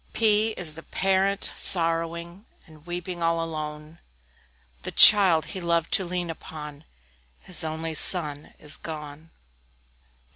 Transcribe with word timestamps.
P 0.13 0.51
P 0.55 0.59
is 0.59 0.73
the 0.73 0.81
Parent, 0.81 1.51
sorrowing, 1.55 2.47
And 2.65 2.87
weeping 2.87 3.21
all 3.21 3.39
alone 3.43 3.99
The 4.81 4.89
child 4.91 5.45
he 5.53 5.61
loved 5.61 5.91
to 5.91 6.05
lean 6.05 6.31
upon, 6.31 6.85
His 7.41 7.63
only 7.63 7.93
son, 7.93 8.55
is 8.57 8.77
gone! 8.77 9.29